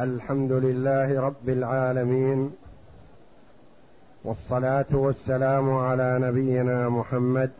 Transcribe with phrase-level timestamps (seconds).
[0.00, 2.50] الحمد لله رب العالمين
[4.24, 7.50] والصلاة والسلام على نبينا محمد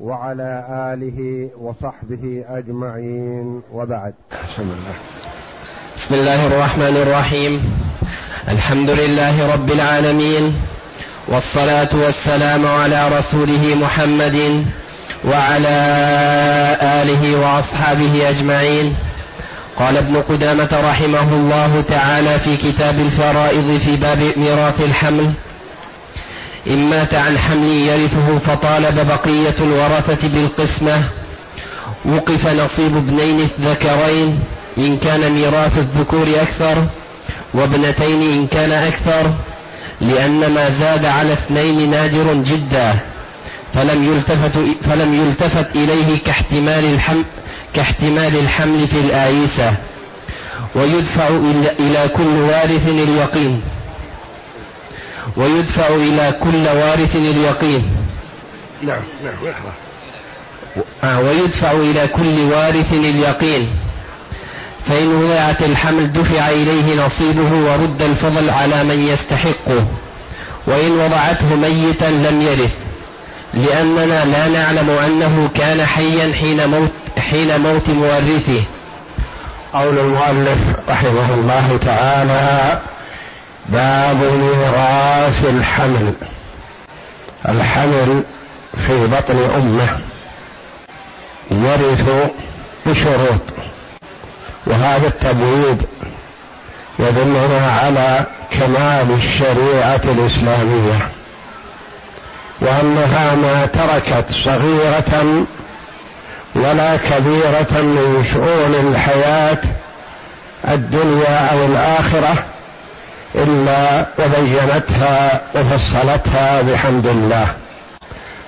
[0.00, 4.14] وعلى آله وصحبه أجمعين وبعد.
[5.96, 7.52] بسم الله الرحمن الرحيم.
[8.48, 10.54] الحمد لله رب العالمين
[11.28, 14.64] والصلاة والسلام على رسوله محمد
[15.24, 15.78] وعلى
[16.82, 18.96] آله وأصحابه أجمعين.
[19.78, 25.32] قال ابن قدامة رحمه الله تعالى في كتاب الفرائض في باب ميراث الحمل.
[26.66, 31.02] إن مات عن حمل يرثه فطالب بقية الورثة بالقسمة.
[32.04, 34.38] وقف نصيب ابنين الذكرين
[34.78, 36.86] إن كان ميراث الذكور أكثر
[37.54, 39.30] وابنتين إن كان أكثر
[40.00, 42.94] لأن ما زاد على اثنين نادر جدا.
[43.74, 44.58] فلم يلتفت,
[44.90, 47.24] فلم يلتفت إليه كاحتمال الحمل
[47.76, 49.74] كاحتمال الحمل في الآيسة
[50.74, 51.28] ويدفع
[51.80, 53.62] إلى كل وارث اليقين.
[55.36, 57.84] ويدفع إلى كل وارث اليقين.
[58.82, 59.72] نعم نعم اقرأ
[61.04, 63.70] آه ويدفع إلى كل وارث اليقين.
[64.88, 69.86] فإن وضعت الحمل دفع إليه نصيبه ورد الفضل على من يستحقه.
[70.66, 72.74] وإن وضعته ميتا لم يرث
[73.54, 76.92] لأننا لا نعلم أنه كان حيا حين موت.
[77.30, 78.62] حين موت مورثه.
[79.74, 82.80] قول المؤلف رحمه الله تعالى
[83.68, 86.12] باب ميراث الحمل.
[87.48, 88.22] الحمل
[88.86, 89.98] في بطن أمه.
[91.50, 92.30] يرث
[92.86, 93.42] بشروط.
[94.66, 95.82] وهذا التبويب
[96.98, 101.08] يدلنا على كمال الشريعة الإسلامية.
[102.60, 105.46] وأنها ما تركت صغيرة
[106.56, 109.58] ولا كبيرة من شؤون الحياة
[110.68, 112.44] الدنيا أو الآخرة
[113.34, 117.46] إلا وبينتها وفصلتها بحمد الله.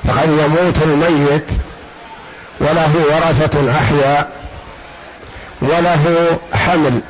[0.08, 1.44] فقد يموت الميت
[2.60, 4.28] وله ورثة أحياء
[5.62, 7.00] وله حمل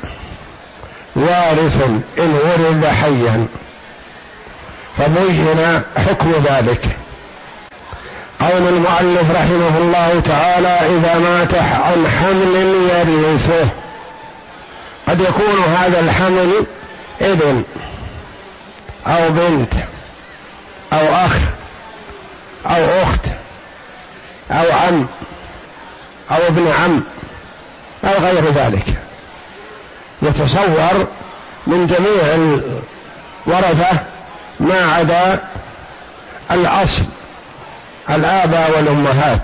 [1.15, 1.83] وارث
[2.19, 3.45] إن ولد حيا.
[4.97, 6.98] فبين حكم ذلك.
[8.39, 12.55] قول المؤلف رحمه الله تعالى إذا مات عن حمل
[13.09, 13.69] يرثه.
[15.07, 16.65] قد يكون هذا الحمل
[17.21, 17.63] ابن
[19.07, 19.73] أو بنت
[20.93, 21.35] أو أخ
[22.65, 23.25] أو أخت
[24.51, 25.07] أو عم
[26.31, 27.03] أو ابن عم
[28.03, 28.85] أو غير ذلك.
[30.21, 31.07] يتصور
[31.67, 32.35] من جميع
[33.47, 33.99] الورثة
[34.59, 35.43] ما عدا
[36.51, 37.05] الأصل.
[38.09, 39.41] الآباء والأمهات.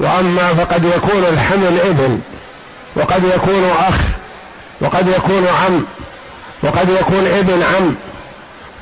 [0.00, 2.20] وأما فقد يكون الحمل ابن
[2.96, 4.00] وقد يكون أخ
[4.80, 5.86] وقد يكون عم
[6.62, 7.94] وقد يكون ابن عم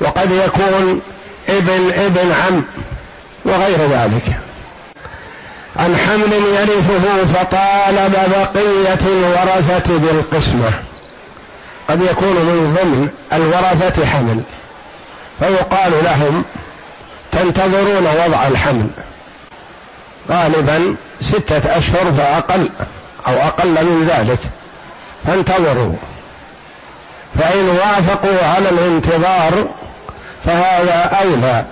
[0.01, 1.01] وقد يكون
[1.49, 2.63] ابن ابن عم
[3.45, 4.39] وغير ذلك.
[5.75, 10.71] عن حمل يرثه فطالب بقية الورثة بالقسمة.
[11.89, 14.41] قد يكون من ضمن الورثة حمل
[15.39, 16.43] فيقال لهم
[17.31, 18.87] تنتظرون وضع الحمل.
[20.29, 22.69] غالبا ستة أشهر فأقل
[23.27, 24.39] أو أقل من ذلك.
[25.27, 25.95] فانتظروا.
[27.39, 29.75] فإن وافقوا على الانتظار
[30.45, 31.65] فهذا أولى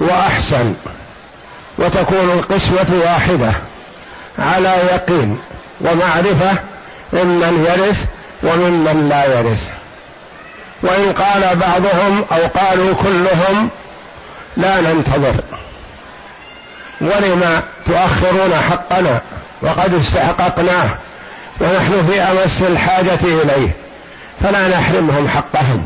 [0.00, 0.74] وأحسن.
[1.78, 3.52] وتكون القسمة واحدة
[4.38, 5.38] على يقين
[5.80, 6.58] ومعرفة
[7.12, 8.04] ممن يرث
[8.42, 9.68] وممن لا يرث.
[10.82, 13.70] وإن قال بعضهم أو قالوا كلهم
[14.56, 15.34] لا ننتظر.
[17.00, 19.22] ولما تؤخرون حقنا
[19.62, 20.98] وقد استحققناه
[21.60, 23.76] ونحن في أمس الحاجة إليه
[24.42, 25.84] فلا نحرمهم حقهم.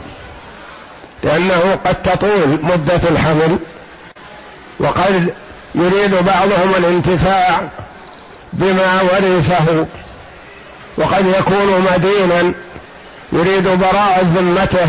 [1.23, 3.59] لأنه قد تطول مدة الحمل
[4.81, 5.35] وقد
[5.75, 7.71] يريد بعضهم الانتفاع
[8.53, 9.87] بما ورثه
[10.99, 12.53] وقد يكون مدينا
[13.33, 14.89] يريد براءة ذمته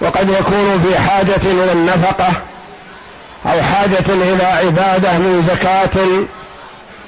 [0.00, 2.32] وقد يكون في حاجة إلى النفقة
[3.46, 6.26] أو حاجة إلى عبادة من زكاة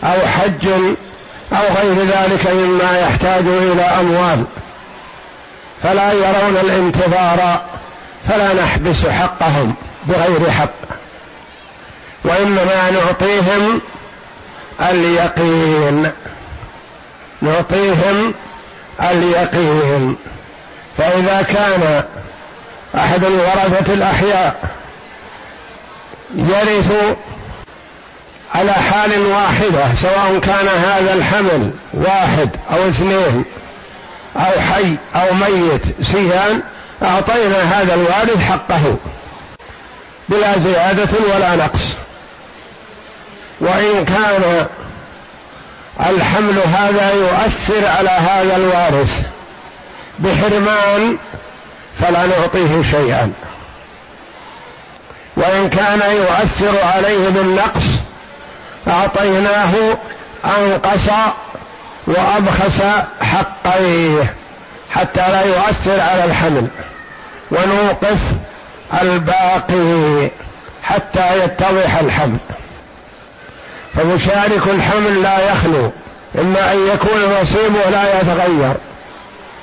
[0.04, 0.68] أو حج
[1.52, 4.44] أو غير ذلك مما يحتاج إلى أموال.
[5.82, 7.60] فلا يرون الانتظار
[8.28, 9.74] فلا نحبس حقهم
[10.06, 10.98] بغير حق.
[12.24, 13.80] وإنما نعطيهم
[14.80, 16.12] اليقين.
[17.42, 18.34] نعطيهم
[19.00, 20.16] اليقين.
[20.98, 22.04] فإذا كان
[22.94, 24.70] أحد الورثه الأحياء
[26.34, 27.16] يرث
[28.54, 33.44] على حال واحدة سواء كان هذا الحمل واحد أو اثنين
[34.36, 36.62] أو حي أو ميت سيان
[37.02, 38.96] أعطينا هذا الوارث حقه
[40.28, 41.82] بلا زيادة ولا نقص.
[43.60, 44.66] وإن كان
[46.00, 49.22] الحمل هذا يؤثر على هذا الوارث
[50.18, 51.16] بحرمان
[52.00, 53.32] فلا نعطيه شيئا.
[55.36, 57.84] وإن كان يؤثر عليه بالنقص
[58.88, 59.72] أعطيناه
[60.44, 61.08] أنقص
[62.06, 62.82] وأبخس
[63.20, 64.34] حقيه
[64.90, 66.68] حتى لا يؤثر على الحمل.
[67.50, 68.18] ونوقف
[69.02, 70.30] الباقي
[70.82, 72.38] حتى يتضح الحمل.
[73.94, 75.92] فمشارك الحمل لا يخلو
[76.38, 78.74] إما أن يكون نصيبه لا يتغير.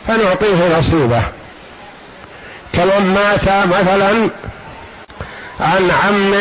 [0.07, 1.21] فنعطيه نصيبه.
[2.75, 4.29] كمن مات مثلا
[5.59, 6.33] عن عم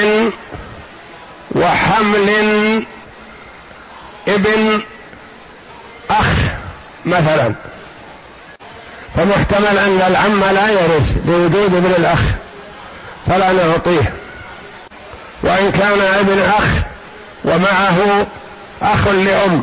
[1.54, 2.30] وحمل
[4.28, 4.82] ابن
[6.10, 6.26] أخ
[7.04, 7.54] مثلا.
[9.16, 12.20] فمحتمل أن العم لا يرث لوجود ابن الأخ
[13.26, 14.14] فلا نعطيه.
[15.42, 16.64] وإن كان ابن أخ
[17.44, 18.26] ومعه
[18.82, 19.62] أخ لأم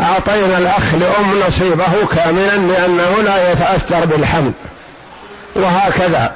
[0.00, 4.52] أعطينا الأخ لأم نصيبه كاملا لأنه لا يتأثر بالحمل.
[5.60, 6.32] وهكذا.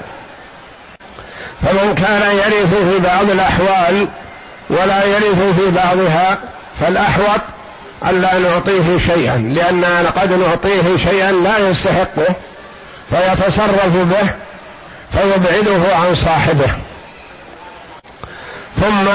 [1.63, 4.09] فمن كان يرث في بعض الأحوال
[4.71, 6.39] ولا يرث في بعضها
[6.81, 7.41] فالأحوط
[8.09, 12.35] ألا نعطيه شيئا لأننا قد نعطيه شيئا لا يستحقه
[13.11, 14.31] فيتصرف به
[15.13, 16.71] فيبعده عن صاحبه.
[18.81, 19.09] ثم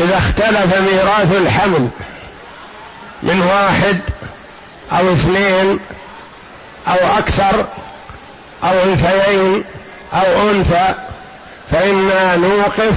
[0.00, 1.88] إذا اختلف ميراث الحمل
[3.22, 4.00] من واحد
[4.92, 5.78] أو اثنين
[6.88, 7.66] أو أكثر
[8.64, 9.64] أو أنثيين
[10.12, 10.94] أو أنثى
[11.72, 12.94] فإنا نوقف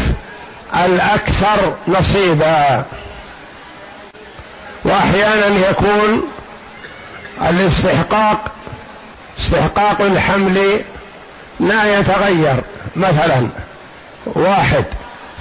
[0.85, 2.83] الأكثر نصيبا.
[4.85, 6.23] وأحيانا يكون
[7.41, 8.51] الاستحقاق
[9.39, 10.81] استحقاق الحمل
[11.59, 12.55] لا يتغير.
[12.95, 13.47] مثلا
[14.25, 14.85] واحد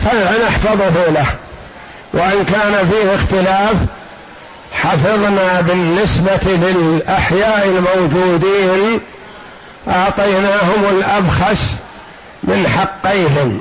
[0.04, 1.26] فنحفظه له.
[2.12, 3.76] وإن كان فيه اختلاف
[4.72, 9.00] حفظنا بالنسبة للأحياء الموجودين
[9.88, 11.74] أعطيناهم الأبخس
[12.42, 13.60] من حقيهم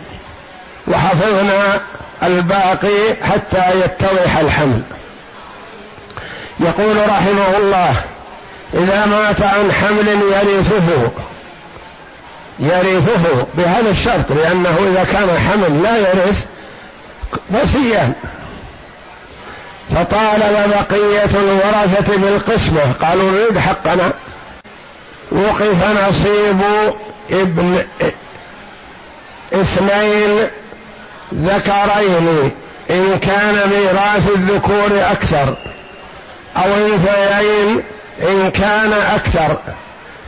[0.88, 1.81] وحفظنا
[2.24, 4.81] الباقي حتى يتضح الحمل.
[6.60, 7.96] يقول رحمه الله
[8.74, 11.12] إذا مات عن حمل يرثه
[12.60, 16.46] يرثه بهذا الشرط لأنه إذا كان حمل لا يرث
[17.54, 18.13] فسيان
[19.96, 24.12] فطالب بقية الورثة بالقسمة قالوا نريد حقنا.
[25.31, 26.62] وقف نصيب
[27.31, 27.83] ابن
[29.53, 30.47] اثنين
[31.33, 32.51] ذكرين
[32.89, 35.57] إن كان ميراث الذكور أكثر
[36.57, 37.83] أو انثيين
[38.21, 39.57] إن كان أكثر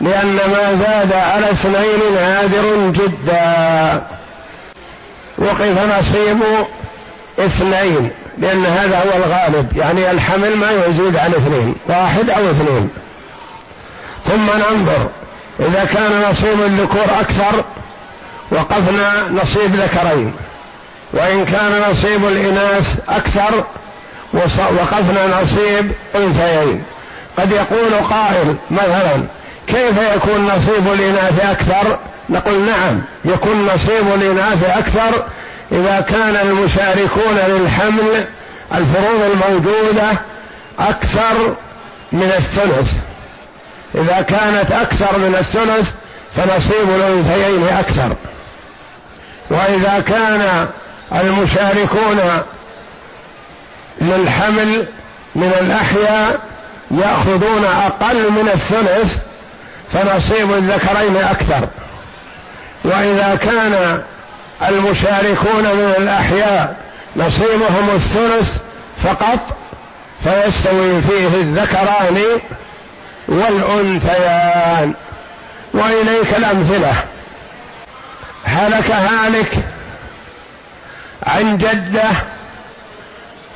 [0.01, 4.03] لأن ما زاد على اثنين نادر جدا.
[5.37, 6.39] وقف نصيب
[7.39, 12.89] اثنين لأن هذا هو الغالب يعني الحمل ما يزيد عن اثنين واحد أو اثنين.
[14.29, 15.09] ثم ننظر.
[15.59, 17.63] إذا كان نصيب الذكور أكثر
[18.51, 20.33] وقفنا نصيب ذكرين.
[21.13, 23.63] وإن كان نصيب الإناث أكثر
[24.33, 26.83] وقفنا نصيب أنثيين.
[27.37, 29.23] قد يقول قائل مثلا
[29.67, 31.99] كيف يكون نصيب الإناث أكثر؟
[32.29, 35.25] نقول نعم يكون نصيب الإناث أكثر
[35.71, 38.25] إذا كان المشاركون للحمل
[38.73, 40.11] الفروض الموجودة
[40.79, 41.55] أكثر
[42.11, 42.93] من الثلث.
[43.95, 45.91] إذا كانت أكثر من الثلث
[46.35, 48.15] فنصيب الأنثيين أكثر.
[49.49, 50.67] وإذا كان
[51.15, 52.19] المشاركون
[54.01, 54.87] للحمل
[55.35, 56.41] من الأحياء
[56.91, 59.17] يأخذون أقل من الثلث
[59.93, 61.67] فنصيب الذكرين أكثر.
[62.83, 64.01] وإذا كان
[64.69, 66.75] المشاركون من الأحياء
[67.15, 68.57] نصيبهم الثلث
[69.03, 69.39] فقط
[70.23, 72.17] فيستوي فيه الذكران
[73.29, 74.93] والأنثيان.
[75.73, 76.93] وإليك الأمثلة.
[78.43, 79.51] هلك هالك
[81.23, 82.09] عن جدة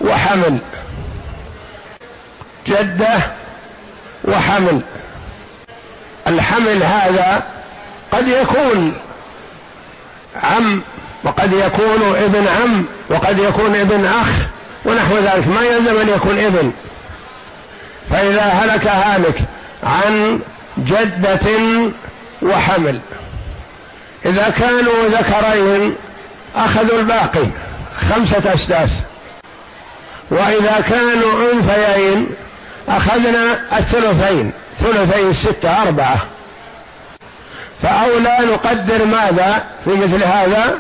[0.02, 0.58] وحمل.
[2.68, 3.18] جدة
[4.26, 4.82] وحمل.
[6.28, 7.44] الحمل هذا
[8.12, 8.94] قد يكون
[10.44, 10.82] عم
[11.24, 14.30] وقد يكون ابن عم وقد يكون ابن أخ
[14.86, 15.48] ونحو ذلك.
[15.48, 16.72] ما يلزم أن يكون ابن.
[18.10, 19.36] فإذا هلك هالك
[19.84, 20.40] عن
[20.78, 21.50] جدة
[22.42, 23.00] وحمل.
[24.26, 25.96] إذا كانوا ذكرين
[26.56, 27.48] أخذوا الباقي
[28.10, 28.90] خمسة أسداس.
[30.32, 32.28] وإذا كانوا أنثيين
[32.88, 36.18] أخذنا الثلثين ثلثي الستة أربعة.
[37.84, 40.78] فأولى نقدر ماذا؟ في مثل هذا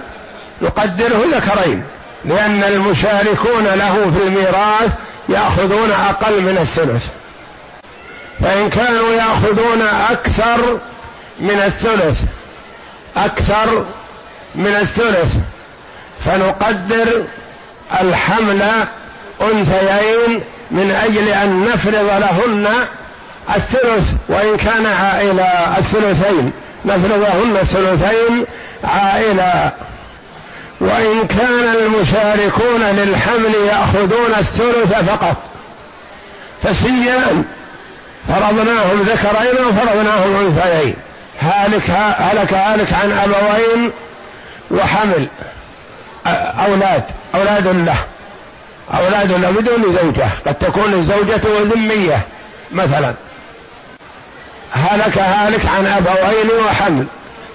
[0.62, 1.83] نقدره ذكرين.
[2.25, 4.91] لأن المشاركون له في الميراث
[5.29, 7.07] يأخذون أقل من الثلث.
[8.44, 10.80] فإن كانوا يأخذون أكثر
[11.40, 12.22] من الثلث
[13.18, 13.86] أكثر
[14.56, 15.36] من الثلث
[16.26, 17.24] فنقدر
[18.02, 18.62] الحمل
[19.42, 22.68] أنثيين من أجل أن نفرض لهن
[23.56, 26.52] الثلث وإن كان عائلا الثلثين
[26.86, 28.46] نفرض لهن الثلثين
[28.84, 29.72] عائلا.
[30.82, 35.38] وإن كان المشاركون للحمل يأخذون الثلث فقط
[36.64, 37.46] فسيان
[38.27, 40.96] فرضناهم ذكرين وفرضناهم أنثيين.
[41.42, 43.92] هالك هلك هالك عن أبوين
[44.72, 45.27] وحمل
[46.65, 47.03] أولاد
[47.36, 47.98] أولاد له.
[48.94, 51.42] أولاد له بدون زوجة قد تكون الزوجة
[51.75, 52.25] ذمية
[52.72, 53.13] مثلا.
[54.72, 57.06] هلك هالك عن أبوين وحمل.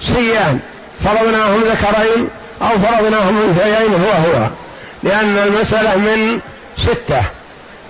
[0.02, 0.60] سيان
[1.04, 2.28] فرضناهم ذكرين
[2.62, 4.48] أو فرضناهم أنثيين هو هو.
[5.02, 6.40] لأن المسألة من
[6.78, 7.22] ستة.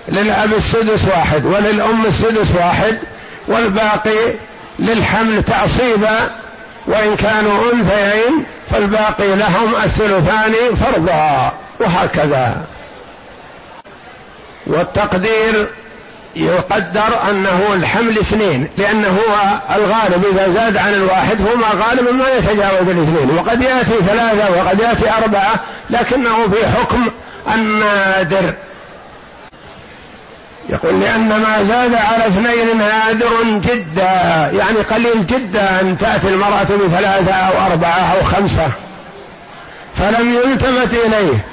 [0.09, 2.99] للأب السدس واحد وللأم السدس واحد
[3.47, 4.33] والباقي
[4.79, 6.31] للحمل تعصيبا
[6.87, 12.65] وإن كانوا أنثيين فالباقي لهم الثلثان فرضا وهكذا.
[14.67, 15.67] والتقدير
[16.35, 22.29] يقدر أنه الحمل اثنين لأنه هو الغالب إذا زاد عن الواحد هو ما غالب ما
[22.29, 27.07] يتجاوز الاثنين وقد يأتي ثلاثة وقد يأتي أربعة لكنه في حكم
[27.53, 28.53] النادر.
[30.69, 37.33] يقول لأن ما زاد على اثنين نادر جدا يعني قليل جدا أن تأتي المرأة بثلاثة
[37.33, 38.71] أو أربعة أو خمسة.
[39.95, 41.45] فلم يلتفت إليه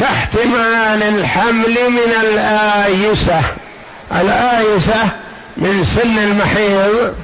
[0.00, 3.40] كاحتمال الحمل من الآيسة.
[4.12, 5.08] الآيسة
[5.56, 7.14] من سن المحيض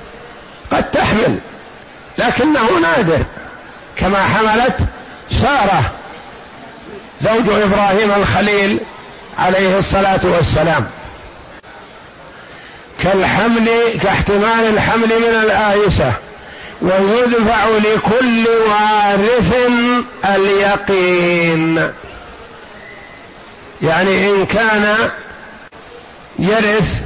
[0.72, 1.38] قد تحمل
[2.18, 3.18] لكنه نادر.
[3.96, 4.76] كما حملت
[5.30, 5.82] سارة
[7.20, 8.80] زوج إبراهيم الخليل
[9.38, 10.84] عليه الصلاة والسلام.
[13.02, 13.70] كالحمل
[14.02, 16.12] كاحتمال الحمل من الآيسة
[16.82, 19.54] ويدفع لكل وارث
[20.24, 21.92] اليقين.
[23.82, 25.10] يعني إن كان
[26.38, 27.00] يرث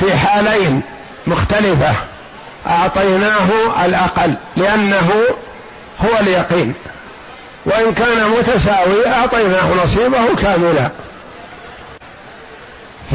[0.00, 0.82] في حالين
[1.26, 1.94] مختلفة
[2.66, 3.48] أعطيناه
[3.84, 5.10] الأقل لأنه
[6.00, 6.74] هو اليقين
[7.66, 10.90] وإن كان متساوي أعطيناه نصيبه كاملا.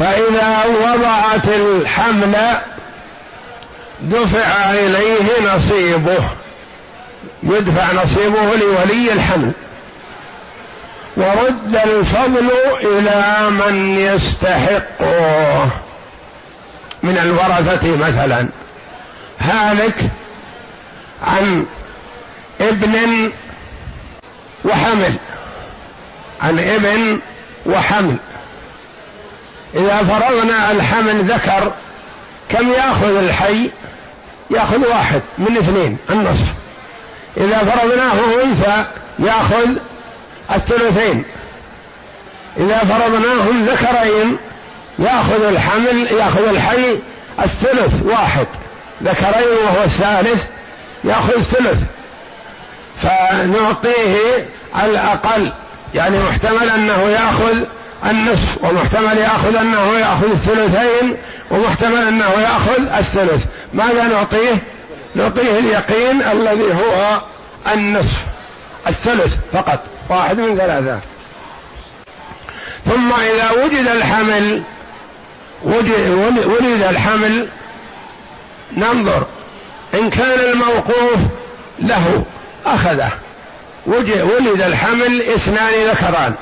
[0.02, 2.36] فإذا وضعت الحمل
[4.00, 6.28] دفع إليه نصيبه
[7.42, 9.52] يدفع نصيبه لولي الحمل.
[11.16, 15.68] ورد الفضل إلى من يستحقه.
[17.02, 18.48] من الورثة مثلا.
[19.40, 19.96] هالك
[21.22, 21.66] عن
[22.60, 23.30] ابن
[24.64, 25.14] وحمل.
[26.40, 27.20] عن ابن
[27.66, 28.16] وحمل.
[29.74, 31.72] إذا فرضنا الحمل ذكر
[32.48, 33.70] كم يأخذ الحي؟
[34.50, 36.46] يأخذ واحد من اثنين النصف.
[37.36, 38.84] إذا فرضناه أنثى
[39.18, 39.68] يأخذ
[40.54, 41.24] الثلثين.
[42.56, 44.36] إذا فرضناهم ذكرين
[44.98, 46.98] يأخذ الحمل يأخذ الحي
[47.44, 48.46] الثلث واحد.
[49.02, 50.46] ذكرين وهو الثالث
[51.04, 51.82] يأخذ ثلث.
[53.02, 54.46] فنعطيه
[54.84, 55.52] الأقل
[55.94, 57.64] يعني محتمل أنه يأخذ
[58.04, 61.16] النصف ومحتمل يأخذ أنه يأخذ الثلثين
[61.50, 63.44] ومحتمل أنه يأخذ الثلث.
[63.74, 64.62] ماذا نعطيه؟
[65.14, 67.22] نعطيه اليقين الذي هو
[67.74, 68.26] النصف
[68.86, 71.00] الثلث فقط واحد من ثلاثة.
[72.86, 74.62] ثم إذا وجد الحمل
[75.64, 77.48] وجد الحمل
[78.76, 79.26] ننظر.
[79.94, 81.18] إن كان الموقوف
[81.78, 82.24] له
[82.66, 83.10] أخذه.
[83.86, 86.34] ولد الحمل اثنان ذكران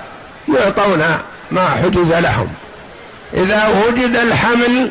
[0.49, 1.19] يعطون
[1.51, 2.49] ما حجز لهم.
[3.35, 4.91] إذا وجد الحمل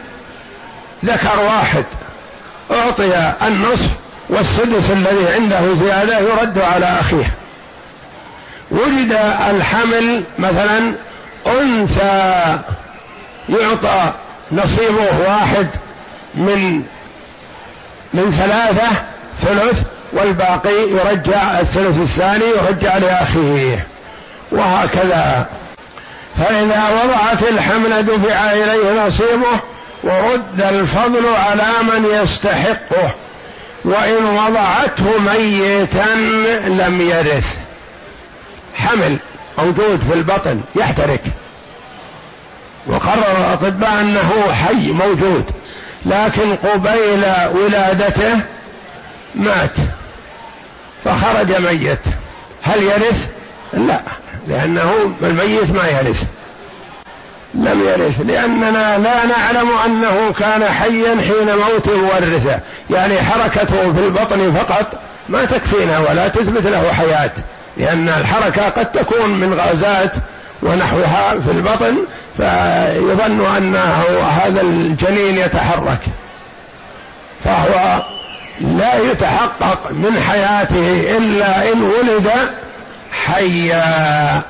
[1.05, 1.85] ذكر واحد
[2.71, 3.89] أعطي النصف
[4.29, 7.35] والسدس الذي عنده زيادة يرد على أخيه.
[8.71, 9.17] وجد
[9.49, 10.93] الحمل مثلا
[11.47, 12.59] أنثى
[13.49, 14.13] يعطى
[14.51, 15.67] نصيبه واحد
[16.35, 16.83] من
[18.13, 18.87] من ثلاثة
[19.41, 23.87] ثلث والباقي يرجع الثلث الثاني يرجع لأخيه.
[24.51, 25.47] وهكذا.
[26.37, 29.59] فإذا وضعت الحمل دفع إليه نصيبه
[30.03, 33.11] ورد الفضل على من يستحقه
[33.85, 36.15] وإن وضعته ميتا
[36.67, 37.57] لم يرث.
[38.75, 39.17] حمل
[39.57, 41.21] موجود في البطن يحترق.
[42.87, 45.51] وقرر الأطباء أنه حي موجود
[46.05, 48.39] لكن قبيل ولادته
[49.35, 49.75] مات
[51.05, 51.99] فخرج ميت.
[52.63, 53.27] هل يرث؟
[53.73, 54.01] لا.
[54.49, 54.91] لأنه
[55.23, 56.23] الميت ما يرث.
[57.53, 58.21] لم يرث.
[58.21, 65.45] لأننا لا نعلم أنه كان حيا حين موته ورثه يعني حركته في البطن فقط ما
[65.45, 67.31] تكفينا ولا تثبت له حياة.
[67.77, 70.11] لأن الحركة قد تكون من غازات
[70.61, 71.95] ونحوها في البطن
[72.37, 74.03] فيظن أنه
[74.43, 75.99] هذا الجنين يتحرك.
[77.43, 78.03] فهو
[78.61, 82.29] لا يتحقق من حياته إلا إن ولد
[83.33, 84.43] حيا.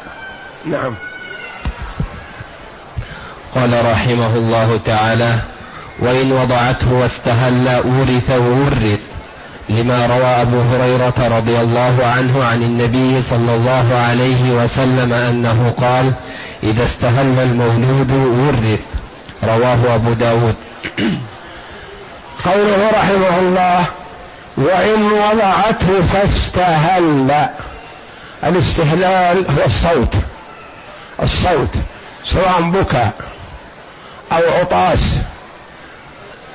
[0.66, 0.96] نعم.
[3.56, 5.36] قال رحمه الله تعالى
[6.00, 9.00] وإن وضعته واستهل أورث وورث
[9.70, 16.14] لما روى أبو هريرة رضي الله عنه عن النبي صلى الله عليه وسلم أنه قال
[16.64, 18.80] إذا استهل المولود ورث.
[19.44, 20.56] رواه أبو داود.
[22.46, 23.86] قوله رحمه الله
[24.58, 27.50] وإن وضعته فاستهل.
[28.44, 30.14] الاستهلال هو الصوت.
[31.24, 31.74] الصوت
[32.24, 33.10] سواء بكى
[34.32, 35.00] أو عطاس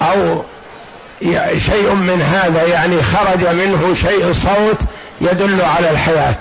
[0.02, 0.42] أو
[1.58, 4.78] شيء من هذا يعني خرج منه شيء صوت
[5.20, 6.36] يدل على الحياة.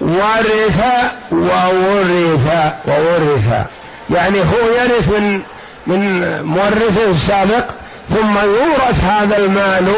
[0.00, 0.84] ورث
[1.32, 3.66] وورث وورث.
[4.10, 5.42] يعني هو يرث من
[5.86, 7.70] من مورثه السابق
[8.10, 9.92] ثم يورث هذا المال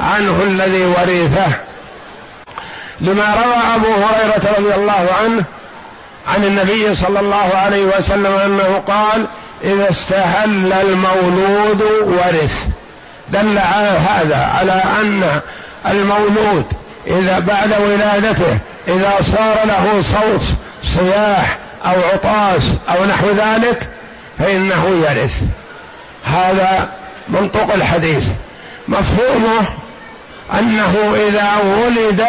[0.00, 1.65] عنه الذي ورثه.
[3.00, 5.44] لما روى أبو هريرة رضي الله عنه
[6.26, 9.26] عن النبي صلى الله عليه وسلم أنه قال
[9.64, 12.66] إذا استهل المولود ورث.
[13.28, 15.40] دل على هذا على أن
[15.86, 16.64] المولود
[17.06, 20.42] إذا بعد ولادته إذا صار له صوت
[20.82, 23.88] صياح أو عطاس أو نحو ذلك
[24.38, 25.42] فإنه يرث.
[26.24, 26.88] هذا
[27.28, 28.28] منطق الحديث.
[28.88, 29.66] مفهومه
[30.52, 31.52] أنه إذا
[31.84, 32.26] ولد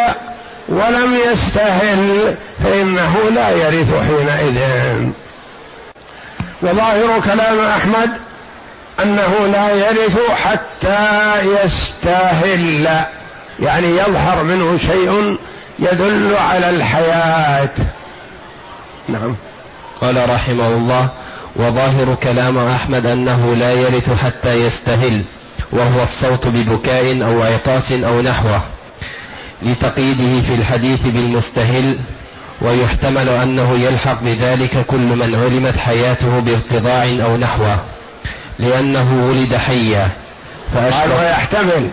[0.68, 4.58] ولم يستهل فإنه لا يرث حينئذ.
[6.62, 8.10] وظاهر كلام أحمد
[9.02, 12.88] أنه لا يرث حتى يستهل
[13.60, 15.38] يعني يظهر منه شيء
[15.78, 17.70] يدل على الحياة.
[19.08, 19.36] نعم.
[20.00, 21.08] قال رحمه الله
[21.56, 25.24] وظاهر كلام أحمد أنه لا يرث حتى يستهل
[25.72, 28.62] وهو الصوت ببكاء أو عطاس أو نحوه.
[29.62, 31.98] لتقييده في الحديث بالمستهل
[32.60, 37.78] ويحتمل أنه يلحق بذلك كل من علمت حياته بارتضاع أو نحوه
[38.58, 40.08] لأنه ولد حيا
[40.74, 41.90] فأشبه ويحتمل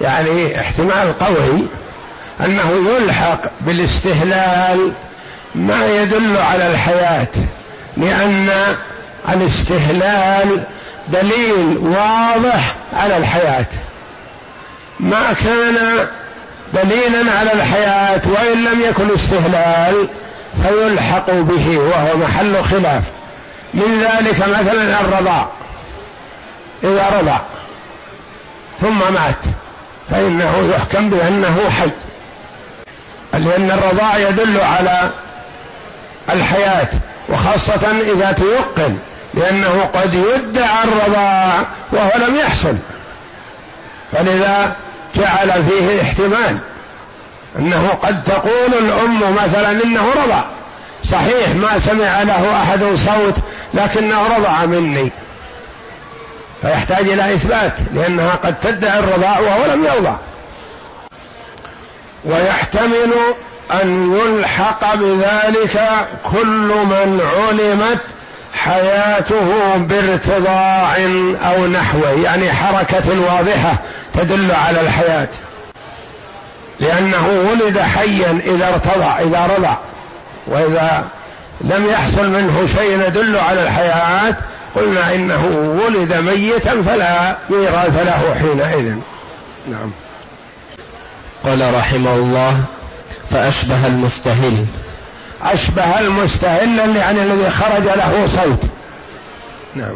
[0.00, 1.66] يعني احتمال قوي
[2.40, 4.92] أنه يلحق بالاستهلال
[5.54, 7.28] ما يدل على الحياة
[7.96, 8.48] لأن
[9.28, 10.64] الاستهلال
[11.08, 13.66] دليل واضح على الحياة.
[15.00, 16.06] ما كان
[16.72, 20.08] دليلا على الحياة وإن لم يكن استهلال
[20.62, 23.02] فيلحق به وهو محل خلاف.
[23.74, 25.48] من ذلك مثلا الرضاع.
[26.84, 27.38] إذا رضع
[28.80, 29.44] ثم مات
[30.10, 31.90] فإنه يحكم بأنه حي.
[33.32, 35.10] لأن الرضاع يدل على
[36.30, 36.88] الحياة
[37.28, 38.96] وخاصة إذا تيقن
[39.34, 42.76] لأنه قد يدعى الرضاع وهو لم يحصل.
[44.12, 44.76] فلذا
[45.16, 46.58] جعل فيه احتمال
[47.58, 50.42] انه قد تقول الام مثلا انه رضع.
[51.04, 53.34] صحيح ما سمع له احد صوت
[53.74, 55.10] لكنه رضع مني.
[56.62, 60.14] فيحتاج إلى اثبات لانها قد تدعي الرضاع وهو لم يرضع.
[62.24, 63.12] ويحتمل
[63.72, 65.80] ان يلحق بذلك
[66.32, 68.00] كل من علمت
[68.54, 70.96] حياته بارتضاع
[71.44, 73.74] أو نحوه يعني حركة واضحة
[74.16, 75.28] تدل على الحياة.
[76.80, 79.76] لأنه ولد حيا إذا ارتضع إذا رضع
[80.46, 81.08] وإذا
[81.60, 84.36] لم يحصل منه شيء يدل على الحياة
[84.74, 85.46] قلنا إنه
[85.84, 88.96] ولد ميتا فلا ميراث له حينئذ.
[89.70, 89.90] نعم.
[91.44, 92.64] قال رحمه الله
[93.30, 94.66] فأشبه المستهل.
[95.42, 98.62] أشبه المستهل يعني الذي خرج له صوت.
[99.74, 99.94] نعم.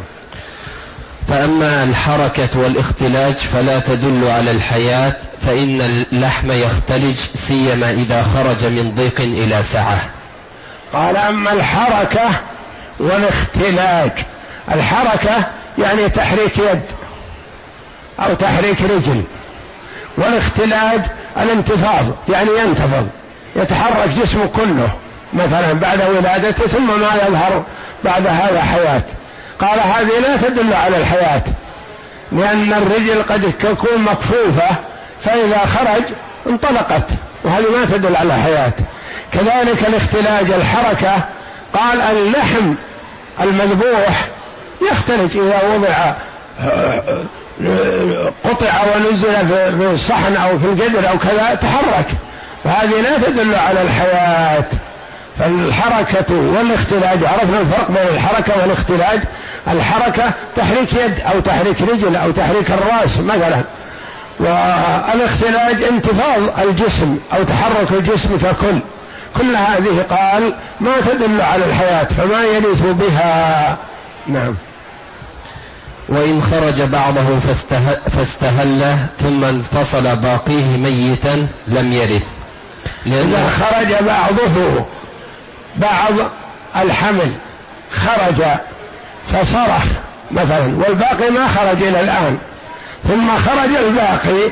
[1.31, 5.17] فأما الحركة والاختلاج فلا تدل على الحياة
[5.47, 9.99] فإن اللحم يختلج سيما إذا خرج من ضيق إلى سعة.
[10.93, 12.31] قال أما الحركة
[13.01, 14.11] والاختلاج.
[14.73, 15.47] الحركة
[15.79, 16.83] يعني تحريك يد
[18.21, 19.23] أو تحريك رجل.
[20.19, 21.01] والاختلاج
[21.37, 23.09] الانتفاض يعني ينتفض
[23.57, 24.91] يتحرك جسمه كله
[25.33, 27.65] مثلا بعد ولادته ثم ما يظهر
[28.05, 29.03] بعد هذا حياة
[29.61, 31.43] قال هذه لا تدل على الحياة
[32.33, 34.69] لأن الرجل قد تكون مكفوفة
[35.25, 36.05] فإذا خرج
[36.47, 37.05] انطلقت
[37.45, 38.73] وهذه ما تدل على الحياة.
[39.33, 41.25] كذلك الاختلاج الحركة
[41.75, 42.75] قال اللحم
[43.41, 44.29] المذبوح
[44.91, 46.13] يختلج إذا وضع
[48.45, 49.47] قطع ونزل
[49.79, 52.07] في الصحن أو في القدر أو كذا تحرك.
[52.65, 54.65] فهذه لا تدل على الحياة.
[55.41, 59.21] فالحركة والاختلاج عرفنا الفرق بين الحركة والاختلاج.
[59.69, 63.65] الحركة تحريك يد أو تحريك رجل أو تحريك الرأس مثلا.
[64.41, 68.81] والاختلاج انتفاض الجسم أو تحرك الجسم ككل.
[69.39, 73.77] كل هذه قال ما تدل على الحياة فما يلث بها.
[74.27, 74.55] نعم.
[76.09, 82.27] وإن خرج بعضه فاستهل, فاستهل ثم انفصل باقيه ميتا لم يرث.
[83.07, 84.85] إذا خرج بعضه
[85.77, 86.31] بعض
[86.77, 87.33] الحمل
[87.93, 88.45] خرج
[89.33, 89.85] فصرخ
[90.31, 92.39] مثلا والباقي ما خرج إلى الآن.
[93.09, 94.51] ثم خرج الباقي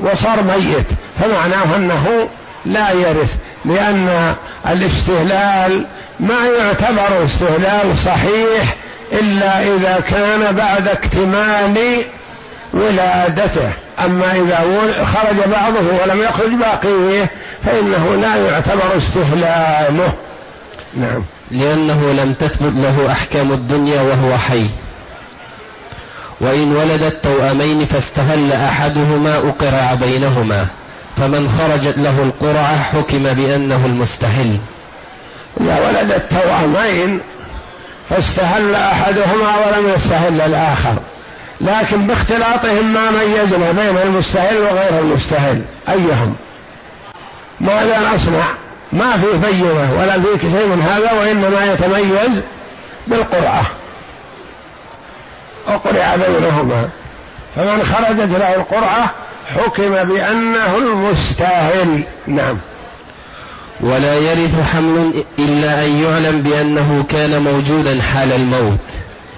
[0.00, 0.86] وصار ميت.
[1.20, 2.28] فمعناه أنه
[2.64, 4.34] لا يرث لأن
[4.66, 5.86] الاستهلال
[6.20, 8.76] ما يعتبر استهلال صحيح
[9.12, 12.04] إلا إذا كان بعد اكتمال
[12.72, 13.70] ولادته.
[14.04, 14.58] أما إذا
[15.04, 17.30] خرج بعضه ولم يخرج باقيه
[17.64, 20.12] فإنه لا يعتبر استهلاله.
[20.98, 21.22] نعم.
[21.50, 24.66] لأنه لم تثبت له أحكام الدنيا وهو حي.
[26.40, 30.66] وإن ولدت توأمين فاستهل أحدهما أقرع بينهما.
[31.16, 34.58] فمن خرجت له القرعة حكم بأنه المستهل.
[35.60, 37.20] إذا ولدت توأمين
[38.10, 40.94] فاستهل أحدهما ولم يستهل الآخر.
[41.60, 45.62] لكن باختلاطهم ما ميزنا بين المستهل وغير المستهل.
[45.88, 46.36] أيهم؟
[47.60, 52.42] ماذا نصنع؟ ما في بينة ولا في شيء من هذا وإنما يتميز
[53.06, 53.62] بالقرعة.
[55.68, 56.88] اقرع بينهما.
[57.56, 59.10] فمن خرجت له القرعة
[59.56, 62.02] حكم بأنه المستاهل.
[62.26, 62.56] نعم.
[63.80, 68.78] ولا يرث حمل إلا أن يعلم بأنه كان موجودا حال الموت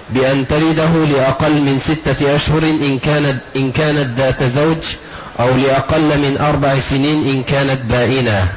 [0.09, 4.83] بأن تلده لأقل من ستة أشهر إن كانت, إن كانت ذات زوج
[5.39, 8.47] أو لأقل من أربع سنين إن كانت بائنة.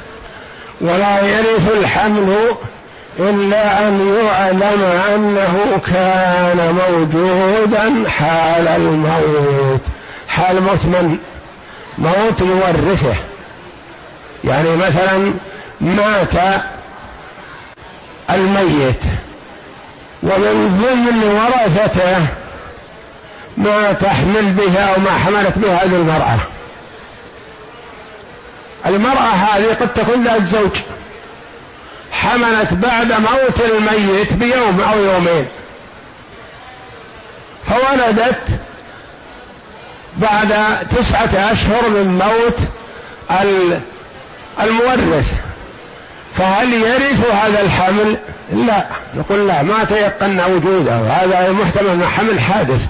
[0.81, 2.37] ولا يرث الحمل
[3.19, 4.83] إلا أن يعلم
[5.15, 9.81] أنه كان موجودا حال الموت.
[10.29, 11.19] حال موت من؟
[11.99, 13.15] موت مورثه
[14.45, 15.35] يعني مثلا
[15.81, 16.61] مات
[18.31, 19.03] الميت
[20.23, 22.27] ومن ضمن ورثته
[23.57, 26.54] ما تحمل به أو ما حملت به هذه المرأة.
[28.87, 30.77] المرأة هذه قد تكون ذات زوج
[32.13, 35.47] حملت بعد موت الميت بيوم أو يومين.
[37.67, 38.49] فولدت
[40.17, 42.59] بعد تسعة أشهر من موت
[44.61, 45.33] المورث.
[46.35, 48.17] فهل يرث هذا الحمل؟
[48.53, 48.87] لا.
[49.15, 50.97] نقول لا ما تيقنا وجوده.
[50.97, 52.87] هذا محتمل انه حمل حادث.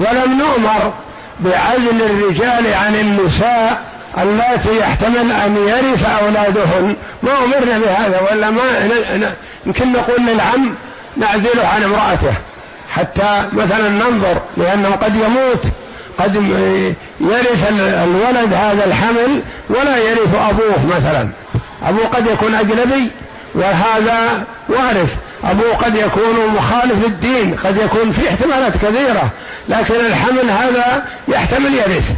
[0.00, 0.94] ولم نؤمر
[1.40, 6.96] بعزل الرجال عن النساء اللاتي يحتمل أن يرث أولادهن.
[7.22, 8.62] ما أمرنا بهذا ولا ما
[9.66, 10.74] يمكن نقول للعم
[11.16, 12.34] نعزله عن امرأته.
[12.94, 15.64] حتى مثلا ننظر لأنه قد يموت
[16.18, 16.36] قد
[17.20, 21.28] يرث الولد هذا الحمل ولا يرث أبوه مثلا.
[21.88, 23.10] أبوه قد يكون أجنبي
[23.54, 25.16] وهذا وارث.
[25.44, 29.30] أبوه قد يكون مخالف الدين قد يكون في احتمالات كثيرة
[29.68, 32.10] لكن الحمل هذا يحتمل يرث.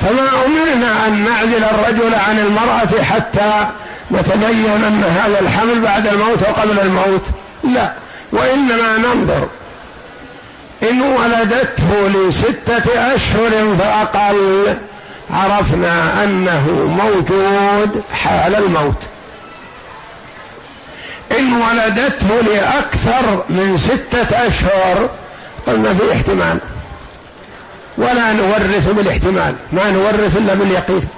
[0.00, 3.68] فما أمرنا أن نعزل الرجل عن المرأة حتى
[4.10, 7.24] نتبين أن هذا الحمل بعد الموت وقبل الموت.
[7.64, 7.92] لا
[8.32, 9.48] وإنما ننظر.
[10.82, 14.76] إن ولدته لستة أشهر فأقل.
[15.30, 19.02] عرفنا أنه موجود حال الموت.
[21.38, 25.10] إن ولدته لأكثر من ستة أشهر
[25.66, 26.58] قلنا في احتمال.
[27.98, 31.08] ولا نورث بالاحتمال ما نورث إلا باليقين.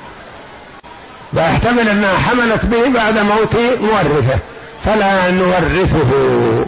[1.37, 4.39] فاحتمل أنها حملت به بعد موت مورثه
[4.85, 6.67] فلا نورثه.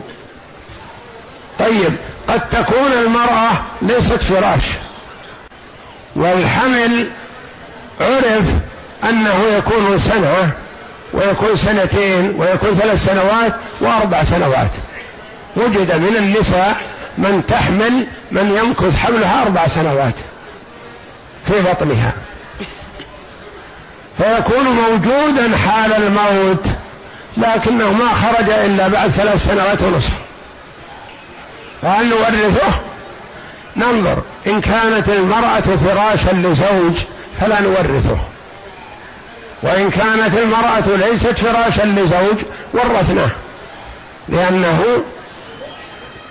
[1.59, 1.97] طيب
[2.29, 3.51] قد تكون المرأة
[3.83, 4.63] ليست فراش
[6.17, 7.11] والحمل
[8.01, 8.45] عرف
[9.05, 10.51] أنه يكون سنة
[11.13, 14.71] ويكون سنتين ويكون ثلاث سنوات وأربع سنوات.
[15.57, 16.81] وجد من النساء
[17.19, 20.15] من تحمل من يمكث حملها أربع سنوات
[21.47, 22.13] في بطنها.
[24.19, 26.67] فيكون موجودا حال الموت
[27.37, 30.13] لكنه ما خرج إلا بعد ثلاث سنوات ونصف.
[31.83, 32.81] فهل نورثه.
[33.77, 36.95] ننظر إن كانت المرأة فراشا لزوج
[37.41, 38.19] فلا نورثه.
[39.63, 42.37] وإن كانت المرأة ليست فراشا لزوج
[42.73, 43.31] ورثناه
[44.29, 44.83] لأنه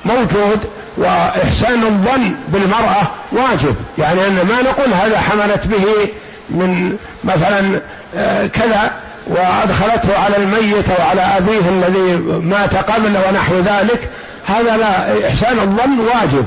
[0.07, 0.59] موجود
[0.97, 3.75] وإحسان الظن بالمرأة واجب.
[3.97, 6.09] يعني أن ما نقول هذا حملت به
[6.49, 7.81] من مثلا
[8.15, 8.91] آه، كذا
[9.27, 14.09] وأدخلته على الميت أو على أبيه الذي مات قبل ونحو ذلك
[14.45, 16.45] هذا لا إحسان الظن واجب.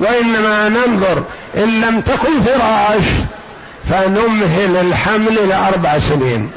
[0.00, 1.22] وإنما ننظر
[1.56, 3.04] إن لم تكن فراش
[3.90, 6.50] فنمهل الحمل لأربع سنين.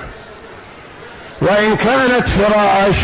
[1.42, 2.96] وإن كانت فراش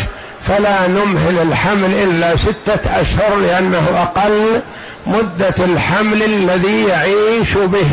[0.48, 4.62] فلا نمهل الحمل إلا ستة أشهر لأنه أقل
[5.06, 7.90] مدة الحمل الذي يعيش به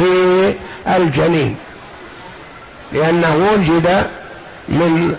[0.87, 1.55] الجنين.
[2.93, 4.07] لأنه وجد
[4.69, 5.15] من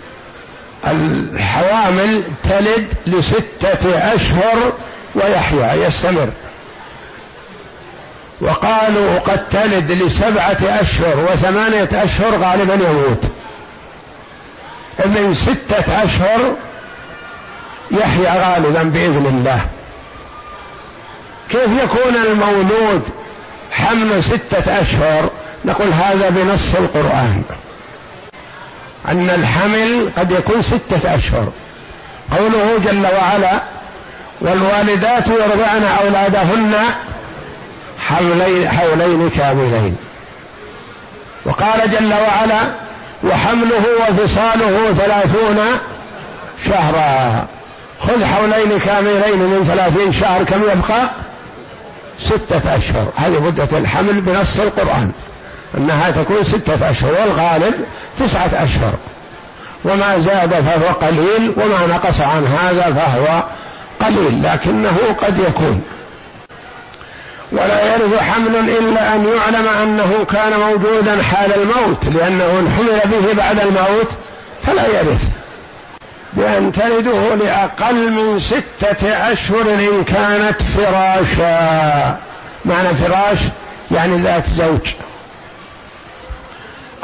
[0.86, 4.72] الحوامل تلد لستة أشهر
[5.14, 6.28] ويحيا يستمر.
[8.40, 13.24] وقالوا قد تلد لسبعة أشهر وثمانية أشهر غالبا يموت.
[15.06, 16.54] من ستة أشهر
[17.92, 19.60] يحيا غالبا بإذن الله.
[21.50, 23.02] كيف يكون المولود
[23.72, 25.30] حمل ستة أشهر؟
[25.64, 27.42] نقول هذا بنص القرآن.
[29.08, 31.48] أن الحمل قد يكون ستة أشهر.
[32.38, 33.62] قوله جل وعلا
[34.40, 36.74] والوالدات يرضعن أولادهن
[37.98, 39.96] حولين, حولين كاملين.
[41.44, 42.60] وقال جل وعلا
[43.24, 45.58] وحمله وفصاله ثلاثون
[46.66, 47.46] شهرا.
[48.06, 51.10] خذ حولين كاملين من ثلاثين شهر كم يبقى؟
[52.20, 53.12] ستة أشهر.
[53.16, 55.12] هذه مدة الحمل بنص القرآن.
[55.76, 57.74] أنها تكون ستة أشهر والغالب
[58.18, 58.94] تسعة أشهر.
[59.84, 63.42] وما زاد فهو قليل وما نقص عن هذا فهو
[64.06, 65.82] قليل لكنه قد يكون.
[67.52, 73.32] ولا يرث حمل إلا أن يعلم أنه كان موجودا حال الموت لأنه إن حمل به
[73.32, 74.08] بعد الموت
[74.62, 75.24] فلا يرث.
[76.32, 82.18] بأن تلده لأقل من ستة أشهر إن كانت فراشا.
[82.64, 83.38] معنى فراش
[83.90, 84.94] يعني ذات زوج.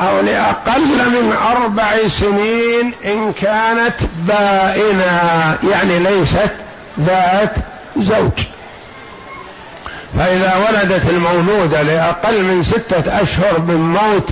[0.00, 3.96] أو لأقل من أربع سنين إن كانت
[4.28, 5.20] بائنة.
[5.70, 6.52] يعني ليست
[7.00, 7.54] ذات
[7.96, 8.46] زوج.
[10.18, 14.30] فإذا ولدت المولودة لأقل من ستة أشهر من موت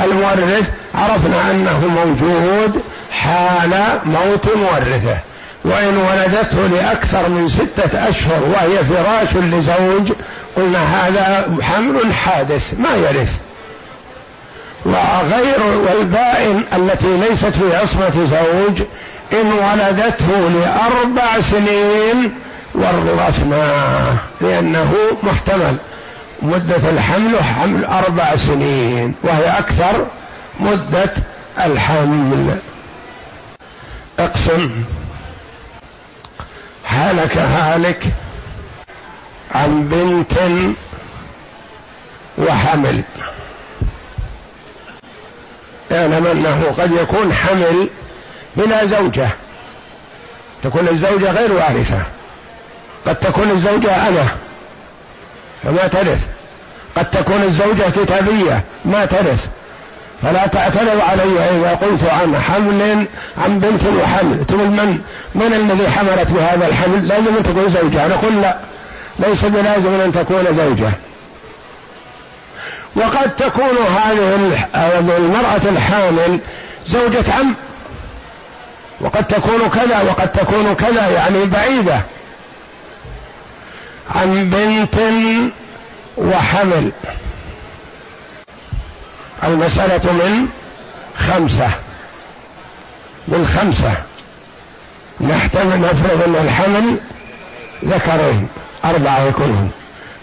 [0.00, 2.82] المورث عرفنا أنه موجود
[3.12, 5.18] حال موت مورثه.
[5.64, 10.12] وإن ولدته لأكثر من ستة أشهر وهي فراش لزوج
[10.56, 13.36] قلنا هذا حمل حادث ما يرث.
[14.84, 18.82] وغير والبائن التي ليست في عصمة زوج
[19.32, 22.34] إن ولدته لأربع سنين
[22.74, 25.76] ورثناه لأنه محتمل.
[26.42, 30.06] مدة الحمل حمل أربع سنين وهي أكثر
[30.60, 31.12] مدة
[31.64, 32.58] الحمل.
[34.18, 34.70] اقسم
[36.84, 38.04] هلك هالك
[39.54, 40.32] عن بنت
[42.38, 43.02] وحمل.
[45.92, 47.88] اعلم أنه قد يكون حمل
[48.56, 49.28] بلا زوجة.
[50.62, 52.02] تكون الزوجة غير وارثة.
[53.06, 54.36] قد تكون الزوجة أنا.
[55.62, 56.26] فما ترث.
[56.96, 59.48] قد تكون الزوجة كتابيه ما ترث.
[60.22, 63.06] فلا تعترض علي إذا قلت عن حمل
[63.38, 64.98] عن بنت وحمل تقول من؟
[65.34, 68.06] من الذي حملت بهذا الحمل؟ لازم أن تكون زوجة.
[68.06, 68.58] نقول لا.
[69.18, 70.90] ليس بلازم أن تكون زوجة.
[72.96, 74.56] وقد تكون هذه
[75.18, 76.40] المرأة الحامل
[76.86, 77.54] زوجة عم.
[79.00, 82.00] وقد تكون كذا وقد تكون كذا يعني بعيدة.
[84.14, 84.96] عن بنت
[86.16, 86.92] وحمل.
[89.44, 90.48] المسألة من
[91.16, 91.70] خمسة.
[93.28, 93.92] من خمسة.
[95.20, 96.96] نحتمل نفرض أن الحمل
[97.84, 98.48] ذكرين.
[98.84, 99.70] أربعة يكونون.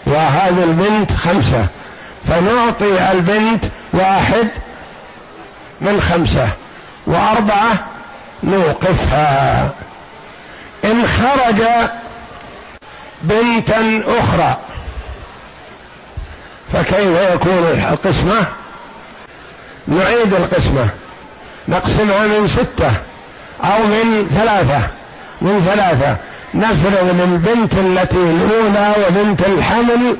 [0.06, 1.66] وهذه البنت خمسة.
[2.28, 4.48] فنعطي البنت واحد
[5.80, 6.48] من خمسة.
[7.06, 7.86] وأربعة
[8.42, 9.70] نوقفها.
[10.84, 11.62] إن خرج
[13.22, 14.56] بنتا أخرى
[16.72, 18.46] فكيف يكون القسمة؟
[19.86, 20.88] نعيد القسمة.
[21.68, 22.92] نقسمها من ستة
[23.64, 24.88] أو من ثلاثة.
[25.42, 26.16] من ثلاثة.
[26.54, 30.16] نفرض للبنت التي الأولى وبنت الحمل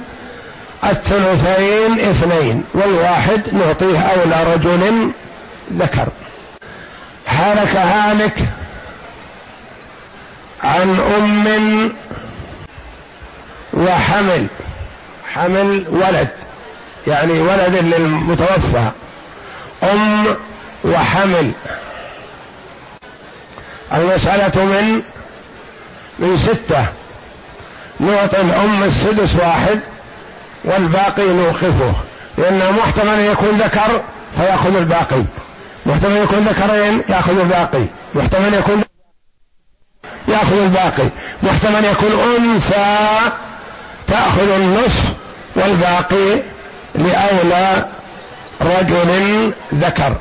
[0.84, 5.10] الثلثين اثنين والواحد نعطيه أولى رجل
[5.72, 6.08] ذكر.
[7.26, 8.38] هلك هالك
[10.62, 11.92] عن أم
[13.72, 14.46] وحمل.
[15.34, 16.28] حمل ولد
[17.06, 18.90] يعني ولد للمتوفى.
[19.92, 20.36] أم
[20.84, 21.52] وحمل.
[23.92, 25.02] المسألة من
[26.18, 26.88] من ستة.
[28.00, 29.80] نعطي الأم السدس واحد
[30.64, 31.94] والباقي نوقفه.
[32.38, 34.02] لأنه محتمل يكون ذكر
[34.36, 35.22] فيأخذ الباقي.
[35.86, 37.84] محتمل يكون ذكرين يأخذ الباقي.
[38.14, 38.82] محتمل يكون
[40.28, 41.08] يأخذ الباقي.
[41.42, 43.18] محتمل يكون أنثى
[44.06, 45.14] تأخذ النصف
[45.56, 46.42] والباقي
[46.94, 47.86] لأولى
[48.60, 50.16] رجل ذكر.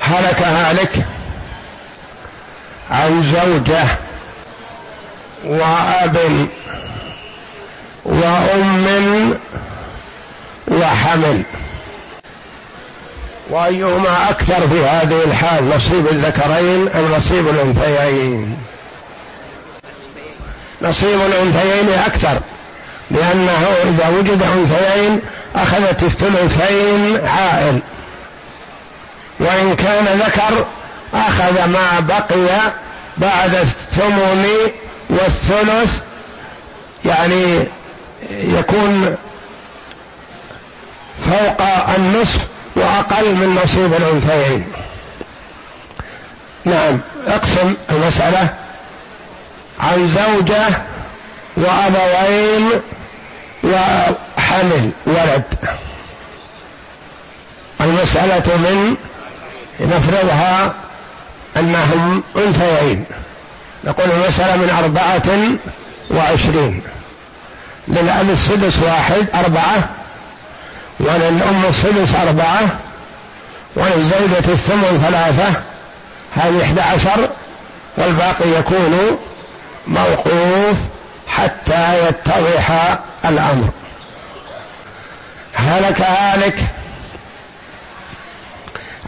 [0.00, 1.06] هلك هالك
[2.90, 3.84] عن زوجة
[5.44, 6.48] وأب
[8.04, 9.38] وأم
[10.68, 11.42] وحمل.
[13.50, 18.58] وأيهما أكثر في هذه الحال نصيب الذكرين أم نصيب الأنثيين؟
[20.82, 22.40] نصيب الأنثيين أكثر
[23.10, 25.20] لأنه إذا وجد أنثيين
[25.54, 27.80] أخذت الثلثين عائل.
[29.40, 30.66] وإن كان ذكر
[31.14, 32.72] أخذ ما بقي
[33.16, 34.46] بعد الثمن
[35.10, 36.00] والثلث
[37.04, 37.64] يعني
[38.30, 39.16] يكون
[41.30, 41.62] فوق
[41.96, 42.40] النصف
[42.76, 44.72] وأقل من نصيب الأنثيين.
[46.64, 48.48] نعم أقسم المسألة
[49.80, 50.66] عن زوجة
[51.56, 52.70] وأبوين
[54.54, 55.44] وحمل ولد
[57.80, 58.96] المسألة من
[59.80, 60.74] نفرضها
[61.56, 63.04] أنهم أنثيين.
[63.84, 65.38] نقول المسألة من أربعة
[66.10, 66.82] وعشرين.
[67.88, 69.88] للأب السدس واحد أربعة
[71.00, 72.60] وللأم السدس أربعة
[73.76, 75.60] وللزوجة الثمن ثلاثة.
[76.34, 77.28] هذه إحدى عشر
[77.96, 79.18] والباقي يكون
[79.86, 80.76] موقوف
[81.28, 83.68] حتى يتضح الأمر.
[85.64, 86.58] هلك هالك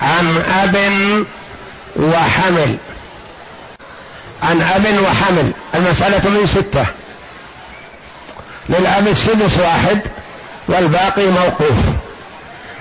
[0.00, 0.76] عن أب
[1.96, 2.76] وحمل.
[4.42, 5.52] عن أب وحمل.
[5.74, 6.86] المسألة من ستة.
[8.68, 10.00] للأب السدس واحد
[10.68, 11.78] والباقي موقوف.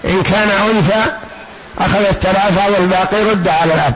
[0.05, 1.11] إن كان أنثى
[1.79, 3.95] أخذ الثلاثة والباقي رد على الأب.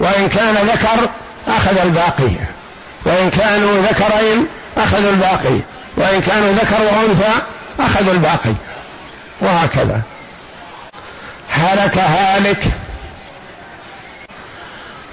[0.00, 1.10] وإن كان ذكر
[1.48, 2.30] أخذ الباقي.
[3.04, 5.60] وإن كانوا ذكرين أخذوا الباقي.
[5.96, 7.42] وإن كانوا ذكر وأنثى
[7.80, 8.54] أخذوا الباقي.
[9.40, 10.02] وهكذا.
[11.50, 12.64] هلك هالك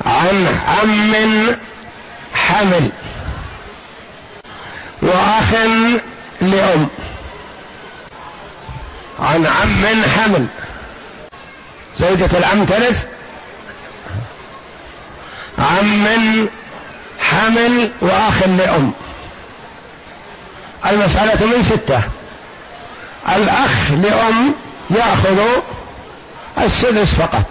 [0.05, 1.15] عن عم
[2.33, 2.91] حمل
[5.01, 5.53] وأخ
[6.41, 6.87] لأم.
[9.19, 10.47] عن عم حمل.
[11.97, 13.05] زوجة العم ترث.
[15.59, 16.07] عم
[17.19, 18.93] حمل وأخ لأم.
[20.85, 22.16] المسألة من ستة.
[23.35, 24.53] الأخ لأم
[24.89, 25.39] يأخذ
[26.57, 27.45] السدس فقط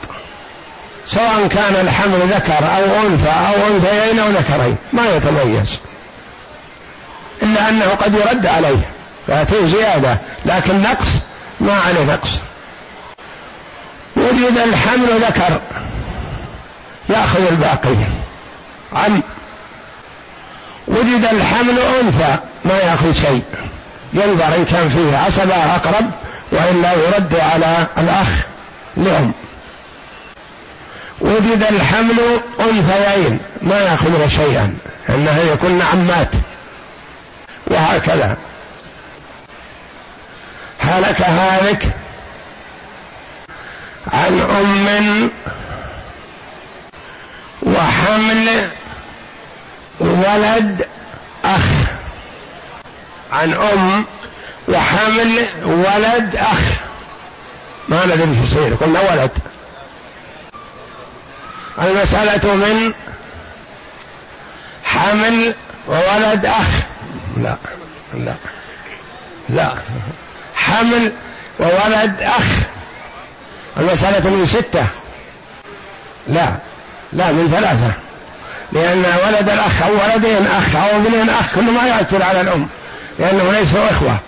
[1.06, 5.78] سواء كان الحمل ذكر أو أنثى أو أنثيين أو ذكرين ما يتميز
[7.42, 8.90] إلا أنه قد يرد عليه
[9.26, 11.08] فيأتيه زيادة لكن نقص
[11.60, 12.30] ما عليه نقص.
[14.16, 15.60] وجد الحمل ذكر
[17.08, 17.96] يأخذ الباقي.
[18.92, 19.22] عم
[20.88, 23.42] وجد الحمل أنثى ما يأخذ شيء.
[24.12, 26.10] ينظر إن كان فيه عصبة أقرب
[26.52, 28.28] وإلا يرد على الأخ
[28.96, 29.32] لأم.
[31.20, 34.74] وجد الحمل أنثيين ما يأخذن شيئا
[35.08, 36.30] أنه يكون عمات
[37.66, 38.36] وهكذا.
[40.78, 41.82] هلك هالك
[44.12, 45.30] عن أم
[47.62, 48.68] وحمل
[50.00, 50.86] ولد
[53.36, 54.04] عن أم
[54.68, 56.60] وحمل ولد أخ.
[57.88, 58.74] ما ندري إيش يصير.
[58.74, 59.30] قلنا ولد.
[61.82, 62.92] المسألة من
[64.84, 65.54] حمل
[65.88, 66.68] وولد أخ.
[67.36, 67.56] لا
[68.14, 68.34] لا
[69.48, 69.74] لا.
[70.54, 71.12] حمل
[71.58, 72.44] وولد أخ.
[73.76, 74.86] المسألة من ستة.
[76.28, 76.56] لا
[77.12, 77.92] لا من ثلاثة.
[78.72, 82.68] لأن ولد الأخ أو ولدين أخ أو ابنين أخ كل ما يؤثر على الأم.
[83.18, 84.18] لأنه ليسوا إخوة.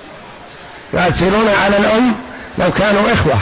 [0.93, 2.15] يؤثرون على الأم
[2.59, 3.39] لو كانوا إخوة.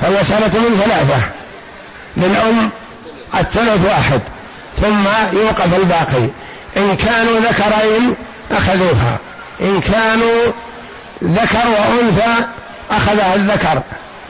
[0.00, 1.20] فالمسألة من ثلاثة.
[2.16, 2.70] للأم
[3.34, 4.20] الثلث واحد
[4.80, 6.28] ثم يوقف الباقي.
[6.76, 8.14] إن كانوا ذكرين
[8.52, 9.18] أخذوها.
[9.60, 10.52] إن كانوا
[11.24, 12.44] ذكر وأنثى
[12.90, 13.82] أخذها الذكر.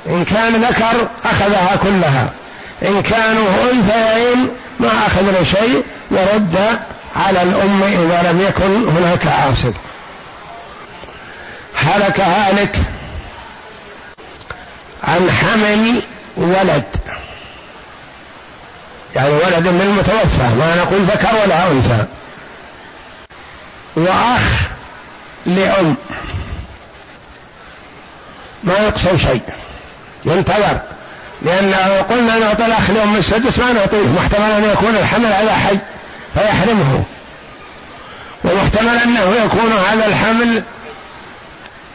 [0.07, 2.29] إن كان ذكر أخذها كلها.
[2.83, 4.49] إن كانوا أنثيين
[4.81, 6.81] ما أخذنا شيء ورد
[7.17, 9.73] على الأم إذا لم يكن هناك عاصر.
[11.75, 12.77] هلك هالك
[15.05, 16.03] عن حمل
[16.37, 16.85] ولد.
[19.17, 22.05] يعني ولد من المتوفى ما نقول ذكر ولا أنثى.
[23.97, 24.71] وأخ
[25.47, 25.97] لأم.
[28.65, 29.43] ما يقصر شيء.
[30.25, 30.81] ينتظر.
[31.43, 35.79] لأن لو قلنا نعطي الأخ لأم السدس ما نعطيه محتمل أن يكون الحمل على حي.
[36.35, 37.03] فيحرمه.
[38.45, 40.63] ومحتمل أنه يكون هذا الحمل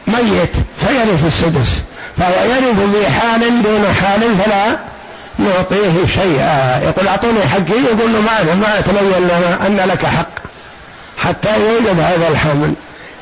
[0.06, 1.82] ميت فيرث السدس.
[2.18, 4.78] فهو يرث بحال دون حال فلا
[5.38, 6.82] نعطيه شيئا.
[6.84, 10.28] يقول أعطوني حقي يقول له ما ما تبين لنا أن لك حق
[11.18, 12.74] حتى يوجد هذا الحمل.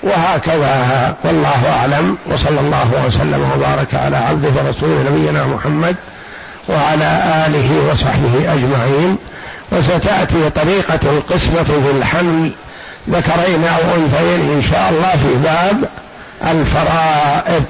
[0.03, 1.17] وهكذا.
[1.25, 2.19] والله أعلم.
[2.27, 5.97] وصلى الله وسلم وبارك على عبده ورسوله نبينا محمد
[6.69, 9.17] وعلى آله وصحبه أجمعين.
[9.79, 12.53] وستأتي طريقة القسمة في الحمل
[13.11, 15.89] ذكرين أو أنثيين إن شاء الله في باب
[16.51, 17.65] الفرائض.